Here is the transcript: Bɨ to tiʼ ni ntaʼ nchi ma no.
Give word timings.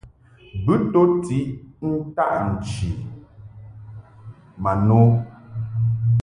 Bɨ 0.63 0.73
to 0.91 1.01
tiʼ 1.23 1.47
ni 1.83 1.89
ntaʼ 2.07 2.33
nchi 2.51 2.89
ma 4.61 4.71
no. 4.87 4.99